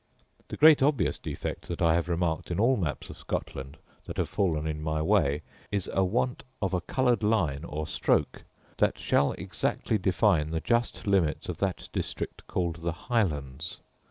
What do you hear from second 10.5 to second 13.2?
just limits of that district called the